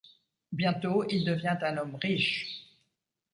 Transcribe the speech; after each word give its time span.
Bientôt 0.51 1.05
il 1.11 1.23
devient 1.25 1.59
un 1.61 1.77
homme 1.77 1.93
riche. 1.93 2.65